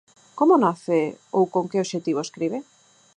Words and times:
Como 0.39 0.53
nace 0.63 0.99
ou 1.37 1.43
con 1.53 1.63
que 1.69 1.81
obxectivo 1.83 2.19
escribe? 2.25 2.59